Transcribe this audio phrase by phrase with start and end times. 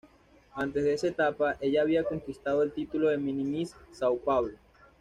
[0.55, 4.55] Antes de esa etapa, ella había conquistado el título de Mini Miss São Paulo.